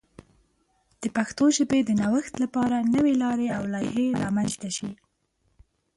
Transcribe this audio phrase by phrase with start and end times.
[1.01, 4.91] د پښتو ژبې د نوښت لپاره نوې لارې او لایحې رامنځته شي.